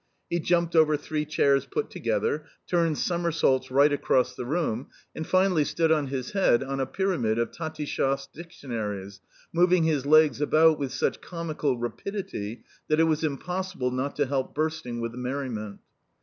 He 0.31 0.39
jumped 0.39 0.75
over 0.75 0.97
three 0.97 1.25
chairs 1.25 1.67
put 1.67 1.91
together, 1.91 2.45
turned 2.67 2.97
somersaults 2.97 3.69
right 3.69 3.93
across 3.93 4.33
the 4.33 4.47
room, 4.47 4.87
and 5.15 5.27
finally 5.27 5.63
stood 5.63 5.91
on 5.91 6.07
his 6.07 6.31
head 6.31 6.63
on 6.63 6.79
a 6.79 6.87
pyramid 6.87 7.37
of 7.37 7.51
Tatistchev's 7.51 8.27
dictionaries, 8.33 9.21
moving 9.53 9.83
his 9.83 10.07
legs 10.07 10.41
about 10.41 10.79
with 10.79 10.91
such 10.91 11.21
comical 11.21 11.77
rapidity 11.77 12.63
that 12.87 12.99
it 12.99 13.03
was 13.03 13.23
impossible 13.23 13.91
not 13.91 14.15
to 14.15 14.25
help 14.25 14.55
bursting 14.55 15.01
with 15.01 15.13
merriment. 15.13 15.81